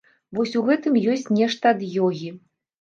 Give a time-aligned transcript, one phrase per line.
[0.37, 2.35] Вось у гэтым ёсць нешта ад ёгі.